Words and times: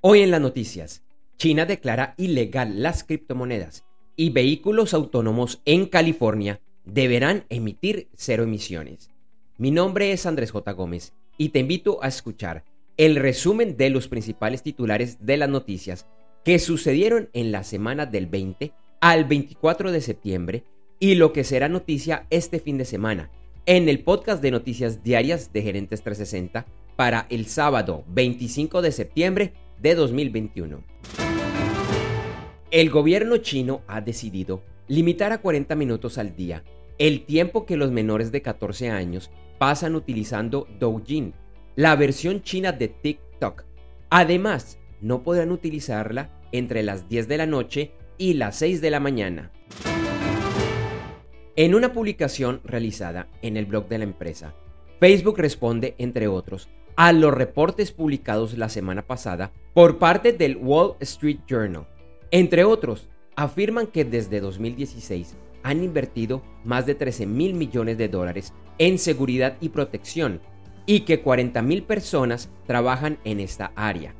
Hoy 0.00 0.20
en 0.20 0.30
las 0.30 0.40
noticias, 0.40 1.02
China 1.38 1.66
declara 1.66 2.14
ilegal 2.18 2.84
las 2.84 3.02
criptomonedas 3.02 3.84
y 4.14 4.30
vehículos 4.30 4.94
autónomos 4.94 5.60
en 5.64 5.86
California 5.86 6.60
deberán 6.84 7.46
emitir 7.48 8.06
cero 8.14 8.44
emisiones. 8.44 9.10
Mi 9.56 9.72
nombre 9.72 10.12
es 10.12 10.24
Andrés 10.24 10.52
J. 10.52 10.70
Gómez 10.70 11.14
y 11.36 11.48
te 11.48 11.58
invito 11.58 11.98
a 12.00 12.06
escuchar 12.06 12.62
el 12.96 13.16
resumen 13.16 13.76
de 13.76 13.90
los 13.90 14.06
principales 14.06 14.62
titulares 14.62 15.18
de 15.26 15.36
las 15.36 15.48
noticias 15.48 16.06
que 16.44 16.60
sucedieron 16.60 17.28
en 17.32 17.50
la 17.50 17.64
semana 17.64 18.06
del 18.06 18.28
20 18.28 18.72
al 19.00 19.24
24 19.24 19.90
de 19.90 20.00
septiembre 20.00 20.62
y 21.00 21.16
lo 21.16 21.32
que 21.32 21.42
será 21.42 21.68
noticia 21.68 22.24
este 22.30 22.60
fin 22.60 22.78
de 22.78 22.84
semana 22.84 23.32
en 23.66 23.88
el 23.88 24.04
podcast 24.04 24.40
de 24.42 24.52
noticias 24.52 25.02
diarias 25.02 25.52
de 25.52 25.62
Gerentes 25.62 26.02
360 26.04 26.66
para 26.94 27.26
el 27.30 27.46
sábado 27.46 28.04
25 28.06 28.80
de 28.80 28.92
septiembre 28.92 29.54
de 29.80 29.94
2021. 29.94 30.82
El 32.70 32.90
gobierno 32.90 33.38
chino 33.38 33.82
ha 33.86 34.00
decidido 34.00 34.62
limitar 34.88 35.32
a 35.32 35.38
40 35.38 35.74
minutos 35.74 36.18
al 36.18 36.36
día 36.36 36.64
el 36.98 37.24
tiempo 37.24 37.64
que 37.64 37.76
los 37.76 37.92
menores 37.92 38.32
de 38.32 38.42
14 38.42 38.90
años 38.90 39.30
pasan 39.58 39.94
utilizando 39.94 40.66
Douyin, 40.78 41.32
la 41.76 41.94
versión 41.96 42.42
china 42.42 42.72
de 42.72 42.88
TikTok. 42.88 43.64
Además, 44.10 44.78
no 45.00 45.22
podrán 45.22 45.52
utilizarla 45.52 46.30
entre 46.50 46.82
las 46.82 47.08
10 47.08 47.28
de 47.28 47.36
la 47.36 47.46
noche 47.46 47.92
y 48.18 48.34
las 48.34 48.56
6 48.56 48.80
de 48.80 48.90
la 48.90 49.00
mañana. 49.00 49.52
En 51.54 51.74
una 51.74 51.92
publicación 51.92 52.60
realizada 52.64 53.28
en 53.42 53.56
el 53.56 53.66
blog 53.66 53.88
de 53.88 53.98
la 53.98 54.04
empresa, 54.04 54.54
Facebook 55.00 55.38
responde, 55.38 55.94
entre 55.98 56.26
otros, 56.26 56.68
a 56.98 57.12
los 57.12 57.32
reportes 57.32 57.92
publicados 57.92 58.58
la 58.58 58.68
semana 58.68 59.02
pasada 59.02 59.52
por 59.72 59.98
parte 59.98 60.32
del 60.32 60.56
Wall 60.56 60.96
Street 60.98 61.38
Journal. 61.46 61.86
Entre 62.32 62.64
otros, 62.64 63.08
afirman 63.36 63.86
que 63.86 64.04
desde 64.04 64.40
2016 64.40 65.36
han 65.62 65.84
invertido 65.84 66.42
más 66.64 66.86
de 66.86 66.96
13 66.96 67.24
mil 67.26 67.54
millones 67.54 67.98
de 67.98 68.08
dólares 68.08 68.52
en 68.78 68.98
seguridad 68.98 69.56
y 69.60 69.68
protección 69.68 70.40
y 70.86 71.02
que 71.02 71.20
40 71.20 71.62
mil 71.62 71.84
personas 71.84 72.50
trabajan 72.66 73.18
en 73.22 73.38
esta 73.38 73.70
área. 73.76 74.12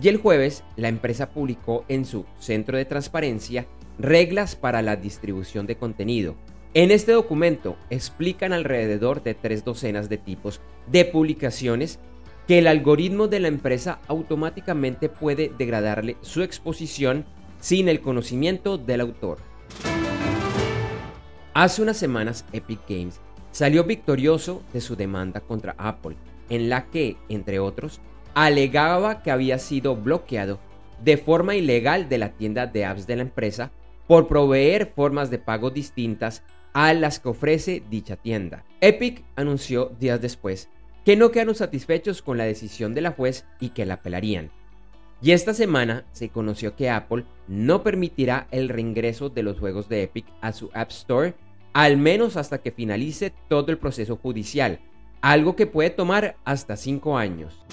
Y 0.00 0.06
el 0.06 0.18
jueves, 0.18 0.62
la 0.76 0.86
empresa 0.86 1.30
publicó 1.30 1.84
en 1.88 2.04
su 2.04 2.26
centro 2.38 2.78
de 2.78 2.84
transparencia 2.84 3.66
reglas 3.98 4.54
para 4.54 4.82
la 4.82 4.94
distribución 4.94 5.66
de 5.66 5.76
contenido. 5.76 6.36
En 6.76 6.90
este 6.90 7.12
documento 7.12 7.76
explican 7.88 8.52
alrededor 8.52 9.22
de 9.22 9.34
tres 9.34 9.64
docenas 9.64 10.08
de 10.08 10.18
tipos 10.18 10.60
de 10.88 11.04
publicaciones 11.04 12.00
que 12.48 12.58
el 12.58 12.66
algoritmo 12.66 13.28
de 13.28 13.38
la 13.38 13.46
empresa 13.46 14.00
automáticamente 14.08 15.08
puede 15.08 15.52
degradarle 15.56 16.16
su 16.20 16.42
exposición 16.42 17.26
sin 17.60 17.88
el 17.88 18.00
conocimiento 18.00 18.76
del 18.76 19.02
autor. 19.02 19.38
Hace 21.54 21.80
unas 21.80 21.96
semanas 21.96 22.44
Epic 22.52 22.80
Games 22.88 23.20
salió 23.52 23.84
victorioso 23.84 24.60
de 24.72 24.80
su 24.80 24.96
demanda 24.96 25.38
contra 25.38 25.76
Apple, 25.78 26.16
en 26.48 26.68
la 26.68 26.86
que, 26.86 27.16
entre 27.28 27.60
otros, 27.60 28.00
alegaba 28.34 29.22
que 29.22 29.30
había 29.30 29.60
sido 29.60 29.94
bloqueado 29.94 30.58
de 31.04 31.18
forma 31.18 31.54
ilegal 31.54 32.08
de 32.08 32.18
la 32.18 32.30
tienda 32.30 32.66
de 32.66 32.84
apps 32.84 33.06
de 33.06 33.14
la 33.14 33.22
empresa 33.22 33.70
por 34.06 34.28
proveer 34.28 34.92
formas 34.94 35.30
de 35.30 35.38
pago 35.38 35.70
distintas 35.70 36.42
a 36.72 36.92
las 36.92 37.20
que 37.20 37.28
ofrece 37.28 37.82
dicha 37.88 38.16
tienda. 38.16 38.64
Epic 38.80 39.24
anunció 39.36 39.92
días 39.98 40.20
después 40.20 40.68
que 41.04 41.16
no 41.16 41.30
quedaron 41.30 41.54
satisfechos 41.54 42.22
con 42.22 42.38
la 42.38 42.44
decisión 42.44 42.94
de 42.94 43.02
la 43.02 43.12
juez 43.12 43.44
y 43.60 43.70
que 43.70 43.84
la 43.84 43.94
apelarían. 43.94 44.50
Y 45.20 45.32
esta 45.32 45.54
semana 45.54 46.04
se 46.12 46.30
conoció 46.30 46.76
que 46.76 46.90
Apple 46.90 47.24
no 47.46 47.82
permitirá 47.82 48.48
el 48.50 48.68
reingreso 48.68 49.28
de 49.28 49.42
los 49.42 49.58
juegos 49.58 49.88
de 49.88 50.02
Epic 50.02 50.26
a 50.40 50.52
su 50.52 50.70
App 50.74 50.90
Store, 50.90 51.34
al 51.72 51.96
menos 51.96 52.36
hasta 52.36 52.58
que 52.58 52.72
finalice 52.72 53.32
todo 53.48 53.70
el 53.70 53.78
proceso 53.78 54.16
judicial, 54.16 54.80
algo 55.20 55.56
que 55.56 55.66
puede 55.66 55.90
tomar 55.90 56.36
hasta 56.44 56.76
5 56.76 57.16
años. 57.16 57.64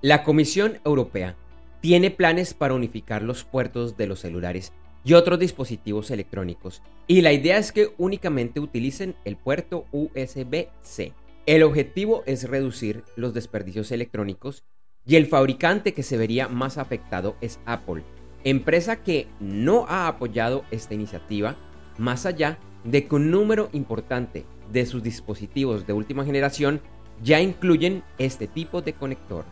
La 0.00 0.24
Comisión 0.24 0.80
Europea 0.84 1.36
tiene 1.82 2.12
planes 2.12 2.54
para 2.54 2.74
unificar 2.74 3.22
los 3.22 3.42
puertos 3.42 3.96
de 3.96 4.06
los 4.06 4.20
celulares 4.20 4.72
y 5.04 5.14
otros 5.14 5.40
dispositivos 5.40 6.12
electrónicos, 6.12 6.80
y 7.08 7.22
la 7.22 7.32
idea 7.32 7.58
es 7.58 7.72
que 7.72 7.92
únicamente 7.98 8.60
utilicen 8.60 9.16
el 9.24 9.36
puerto 9.36 9.86
USB-C. 9.90 11.12
El 11.44 11.64
objetivo 11.64 12.22
es 12.24 12.48
reducir 12.48 13.02
los 13.16 13.34
desperdicios 13.34 13.90
electrónicos 13.90 14.62
y 15.04 15.16
el 15.16 15.26
fabricante 15.26 15.92
que 15.92 16.04
se 16.04 16.16
vería 16.16 16.46
más 16.46 16.78
afectado 16.78 17.34
es 17.40 17.58
Apple, 17.66 18.04
empresa 18.44 19.02
que 19.02 19.26
no 19.40 19.84
ha 19.88 20.06
apoyado 20.06 20.64
esta 20.70 20.94
iniciativa, 20.94 21.56
más 21.98 22.26
allá 22.26 22.60
de 22.84 23.08
que 23.08 23.14
un 23.16 23.32
número 23.32 23.70
importante 23.72 24.46
de 24.70 24.86
sus 24.86 25.02
dispositivos 25.02 25.84
de 25.84 25.94
última 25.94 26.24
generación 26.24 26.80
ya 27.24 27.40
incluyen 27.40 28.04
este 28.18 28.46
tipo 28.46 28.82
de 28.82 28.92
conector. 28.92 29.44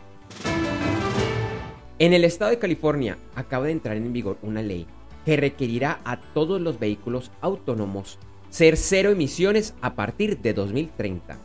En 2.01 2.13
el 2.13 2.23
estado 2.23 2.49
de 2.49 2.57
California 2.57 3.19
acaba 3.35 3.67
de 3.67 3.73
entrar 3.73 3.95
en 3.95 4.11
vigor 4.11 4.39
una 4.41 4.63
ley 4.63 4.87
que 5.23 5.37
requerirá 5.37 5.99
a 6.03 6.19
todos 6.19 6.59
los 6.59 6.79
vehículos 6.79 7.29
autónomos 7.41 8.17
ser 8.49 8.75
cero 8.75 9.11
emisiones 9.11 9.75
a 9.81 9.93
partir 9.93 10.39
de 10.39 10.55
2030. 10.55 11.37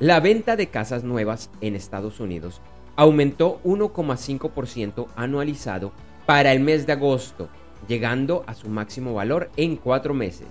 La 0.00 0.18
venta 0.18 0.56
de 0.56 0.66
casas 0.66 1.04
nuevas 1.04 1.48
en 1.60 1.76
Estados 1.76 2.18
Unidos 2.18 2.60
aumentó 2.96 3.60
1,5% 3.62 5.06
anualizado 5.14 5.92
para 6.26 6.50
el 6.50 6.58
mes 6.58 6.88
de 6.88 6.94
agosto, 6.94 7.48
llegando 7.86 8.42
a 8.48 8.54
su 8.54 8.68
máximo 8.68 9.14
valor 9.14 9.48
en 9.56 9.76
cuatro 9.76 10.12
meses. 10.12 10.48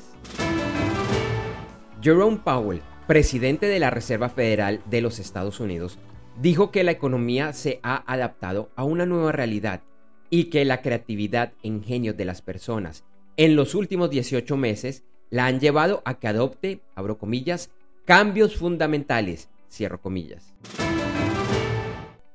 Jerome 2.01 2.37
Powell, 2.37 2.81
presidente 3.07 3.65
de 3.65 3.79
la 3.79 3.89
Reserva 3.89 4.29
Federal 4.29 4.79
de 4.89 5.01
los 5.01 5.19
Estados 5.19 5.59
Unidos, 5.59 5.99
dijo 6.41 6.71
que 6.71 6.83
la 6.83 6.91
economía 6.91 7.53
se 7.53 7.79
ha 7.83 8.03
adaptado 8.11 8.69
a 8.75 8.83
una 8.83 9.05
nueva 9.05 9.31
realidad 9.31 9.81
y 10.29 10.45
que 10.45 10.65
la 10.65 10.81
creatividad 10.81 11.53
e 11.63 11.67
ingenio 11.67 12.13
de 12.13 12.25
las 12.25 12.41
personas 12.41 13.03
en 13.37 13.55
los 13.55 13.75
últimos 13.75 14.09
18 14.09 14.55
meses 14.57 15.03
la 15.29 15.45
han 15.45 15.59
llevado 15.59 16.01
a 16.05 16.19
que 16.19 16.27
adopte, 16.27 16.81
abro 16.95 17.17
comillas, 17.17 17.69
cambios 18.05 18.55
fundamentales, 18.55 19.49
cierro 19.69 20.01
comillas. 20.01 20.53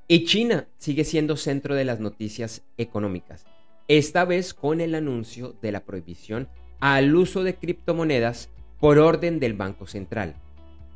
Y 0.08 0.24
China 0.24 0.66
sigue 0.78 1.04
siendo 1.04 1.36
centro 1.36 1.74
de 1.74 1.84
las 1.84 2.00
noticias 2.00 2.62
económicas, 2.76 3.44
esta 3.88 4.24
vez 4.24 4.54
con 4.54 4.80
el 4.80 4.94
anuncio 4.94 5.56
de 5.62 5.72
la 5.72 5.84
prohibición 5.84 6.48
al 6.80 7.14
uso 7.14 7.44
de 7.44 7.54
criptomonedas 7.54 8.50
por 8.78 8.98
orden 8.98 9.40
del 9.40 9.54
Banco 9.54 9.86
Central. 9.86 10.34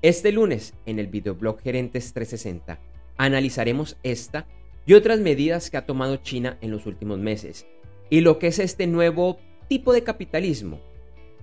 Este 0.03 0.32
lunes, 0.32 0.75
en 0.84 0.98
el 0.98 1.06
videoblog 1.06 1.60
Gerentes 1.60 2.12
360, 2.12 2.78
analizaremos 3.17 3.97
esta 4.03 4.47
y 4.87 4.95
otras 4.95 5.21
medidas 5.21 5.71
que 5.71 5.77
ha 5.77 5.87
tomado 5.87 6.17
China 6.17 6.59
en 6.61 6.71
los 6.71 6.87
últimos 6.87 7.19
meses 7.19 7.67
y 8.11 8.21
lo 8.21 8.39
que 8.39 8.49
es 8.49 8.59
este 8.59 8.87
nuevo 8.87 9.39
tipo 9.69 9.93
de 9.93 10.05
capitalismo. 10.05 10.81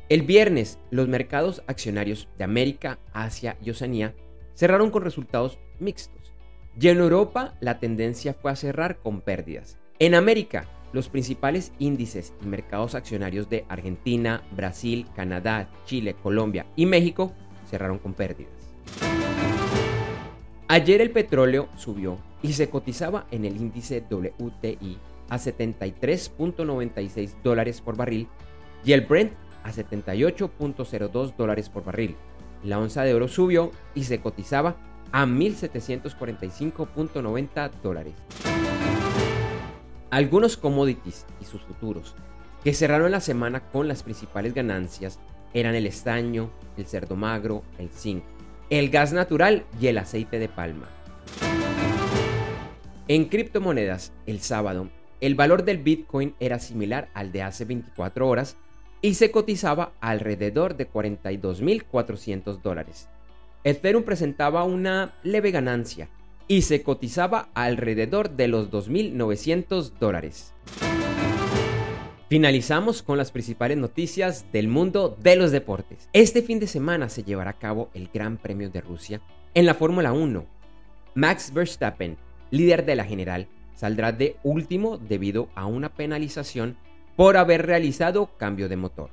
El 0.09 0.23
viernes, 0.23 0.79
los 0.89 1.07
mercados 1.07 1.63
accionarios 1.67 2.27
de 2.37 2.43
América, 2.43 2.99
Asia 3.13 3.57
y 3.63 3.69
Oceanía 3.69 4.13
cerraron 4.61 4.91
con 4.91 5.01
resultados 5.01 5.57
mixtos. 5.79 6.31
Y 6.79 6.89
en 6.89 6.99
Europa, 6.99 7.55
la 7.61 7.79
tendencia 7.79 8.35
fue 8.35 8.51
a 8.51 8.55
cerrar 8.55 8.99
con 8.99 9.21
pérdidas. 9.21 9.79
En 9.97 10.13
América, 10.13 10.67
los 10.93 11.09
principales 11.09 11.71
índices 11.79 12.31
y 12.43 12.45
mercados 12.45 12.93
accionarios 12.93 13.49
de 13.49 13.65
Argentina, 13.69 14.43
Brasil, 14.55 15.07
Canadá, 15.15 15.67
Chile, 15.85 16.13
Colombia 16.13 16.67
y 16.75 16.85
México 16.85 17.33
cerraron 17.71 17.97
con 17.97 18.13
pérdidas. 18.13 18.53
Ayer 20.67 21.01
el 21.01 21.09
petróleo 21.09 21.67
subió 21.75 22.19
y 22.43 22.53
se 22.53 22.69
cotizaba 22.69 23.25
en 23.31 23.45
el 23.45 23.57
índice 23.57 24.05
WTI 24.07 24.99
a 25.29 25.39
73.96 25.39 27.41
dólares 27.41 27.81
por 27.81 27.97
barril 27.97 28.27
y 28.85 28.91
el 28.91 29.01
Brent 29.01 29.33
a 29.63 29.71
78.02 29.71 31.35
dólares 31.35 31.67
por 31.67 31.83
barril. 31.83 32.15
La 32.63 32.79
onza 32.79 33.03
de 33.03 33.13
oro 33.13 33.27
subió 33.27 33.71
y 33.95 34.03
se 34.03 34.21
cotizaba 34.21 34.75
a 35.11 35.25
1.745.90 35.25 37.71
dólares. 37.81 38.13
Algunos 40.09 40.57
commodities 40.57 41.25
y 41.39 41.45
sus 41.45 41.61
futuros 41.61 42.15
que 42.63 42.73
cerraron 42.73 43.11
la 43.11 43.21
semana 43.21 43.61
con 43.71 43.87
las 43.87 44.03
principales 44.03 44.53
ganancias 44.53 45.19
eran 45.53 45.75
el 45.75 45.87
estaño, 45.87 46.51
el 46.77 46.85
cerdo 46.85 47.15
magro, 47.15 47.63
el 47.77 47.89
zinc, 47.89 48.23
el 48.69 48.89
gas 48.89 49.13
natural 49.13 49.65
y 49.79 49.87
el 49.87 49.97
aceite 49.97 50.39
de 50.39 50.47
palma. 50.47 50.87
En 53.07 53.25
criptomonedas, 53.25 54.13
el 54.25 54.39
sábado, 54.39 54.89
el 55.19 55.35
valor 55.35 55.65
del 55.65 55.79
Bitcoin 55.79 56.35
era 56.39 56.59
similar 56.59 57.09
al 57.13 57.31
de 57.31 57.43
hace 57.43 57.65
24 57.65 58.27
horas 58.27 58.55
y 59.01 59.15
se 59.15 59.31
cotizaba 59.31 59.93
alrededor 59.99 60.77
de 60.77 60.89
42.400 60.89 62.61
dólares. 62.61 63.09
Ethereum 63.63 64.03
presentaba 64.03 64.63
una 64.63 65.13
leve 65.23 65.51
ganancia 65.51 66.09
y 66.47 66.63
se 66.63 66.83
cotizaba 66.83 67.49
alrededor 67.53 68.31
de 68.31 68.47
los 68.47 68.71
2.900 68.71 69.91
dólares. 69.99 70.53
Finalizamos 72.29 73.03
con 73.03 73.17
las 73.17 73.31
principales 73.31 73.77
noticias 73.77 74.45
del 74.53 74.67
mundo 74.67 75.17
de 75.21 75.35
los 75.35 75.51
deportes. 75.51 76.07
Este 76.13 76.41
fin 76.41 76.59
de 76.59 76.67
semana 76.67 77.09
se 77.09 77.23
llevará 77.23 77.51
a 77.51 77.59
cabo 77.59 77.89
el 77.93 78.09
Gran 78.13 78.37
Premio 78.37 78.69
de 78.69 78.81
Rusia 78.81 79.21
en 79.53 79.65
la 79.65 79.73
Fórmula 79.73 80.13
1. 80.13 80.45
Max 81.13 81.51
Verstappen, 81.53 82.17
líder 82.49 82.85
de 82.85 82.95
la 82.95 83.03
general, 83.03 83.47
saldrá 83.75 84.13
de 84.13 84.37
último 84.43 84.97
debido 84.97 85.49
a 85.55 85.65
una 85.65 85.89
penalización 85.89 86.77
por 87.15 87.37
haber 87.37 87.65
realizado 87.65 88.37
cambio 88.37 88.69
de 88.69 88.77
motor. 88.77 89.09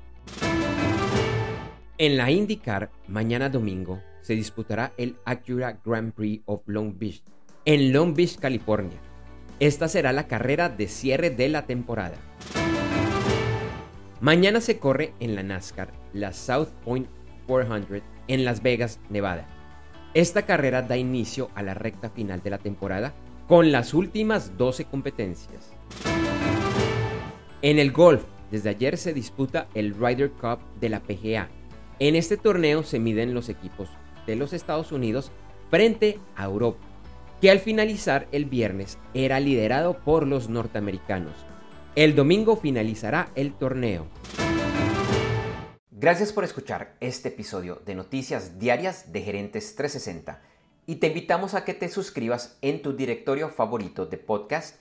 En 1.98 2.16
la 2.16 2.30
IndyCar, 2.30 2.90
mañana 3.08 3.48
domingo, 3.48 4.00
se 4.22 4.34
disputará 4.34 4.92
el 4.96 5.16
Acura 5.24 5.80
Grand 5.84 6.12
Prix 6.12 6.42
of 6.46 6.62
Long 6.66 6.96
Beach 6.96 7.22
en 7.68 7.92
Long 7.92 8.14
Beach, 8.14 8.38
California. 8.38 8.96
Esta 9.60 9.88
será 9.88 10.14
la 10.14 10.26
carrera 10.26 10.70
de 10.70 10.88
cierre 10.88 11.28
de 11.28 11.50
la 11.50 11.66
temporada. 11.66 12.16
Mañana 14.22 14.62
se 14.62 14.78
corre 14.78 15.12
en 15.20 15.34
la 15.34 15.42
NASCAR 15.42 15.92
la 16.14 16.32
South 16.32 16.70
Point 16.82 17.06
400 17.46 18.00
en 18.26 18.46
Las 18.46 18.62
Vegas, 18.62 19.00
Nevada. 19.10 19.46
Esta 20.14 20.46
carrera 20.46 20.80
da 20.80 20.96
inicio 20.96 21.50
a 21.54 21.62
la 21.62 21.74
recta 21.74 22.08
final 22.08 22.42
de 22.42 22.48
la 22.48 22.58
temporada 22.58 23.12
con 23.46 23.70
las 23.70 23.92
últimas 23.92 24.56
12 24.56 24.86
competencias. 24.86 25.74
En 27.60 27.80
el 27.80 27.90
golf, 27.90 28.22
desde 28.52 28.70
ayer 28.70 28.96
se 28.96 29.12
disputa 29.12 29.66
el 29.74 29.92
Ryder 29.92 30.30
Cup 30.30 30.60
de 30.78 30.88
la 30.88 31.00
PGA. 31.00 31.48
En 31.98 32.14
este 32.14 32.36
torneo 32.36 32.84
se 32.84 33.00
miden 33.00 33.34
los 33.34 33.48
equipos 33.48 33.88
de 34.28 34.36
los 34.36 34.52
Estados 34.52 34.92
Unidos 34.92 35.32
frente 35.68 36.20
a 36.36 36.44
Europa, 36.44 36.78
que 37.40 37.50
al 37.50 37.58
finalizar 37.58 38.28
el 38.30 38.44
viernes 38.44 38.96
era 39.12 39.40
liderado 39.40 39.98
por 40.04 40.24
los 40.24 40.48
norteamericanos. 40.48 41.34
El 41.96 42.14
domingo 42.14 42.54
finalizará 42.54 43.32
el 43.34 43.52
torneo. 43.52 44.06
Gracias 45.90 46.32
por 46.32 46.44
escuchar 46.44 46.94
este 47.00 47.30
episodio 47.30 47.82
de 47.84 47.96
Noticias 47.96 48.60
Diarias 48.60 49.12
de 49.12 49.22
Gerentes 49.22 49.74
360 49.74 50.40
y 50.86 50.96
te 50.96 51.08
invitamos 51.08 51.54
a 51.54 51.64
que 51.64 51.74
te 51.74 51.88
suscribas 51.88 52.56
en 52.62 52.82
tu 52.82 52.94
directorio 52.94 53.48
favorito 53.48 54.06
de 54.06 54.16
podcast 54.16 54.80